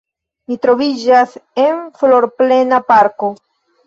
Mi 0.51 0.55
troviĝas 0.61 1.35
en 1.63 1.77
florplena 1.99 2.81
parko. 2.89 3.31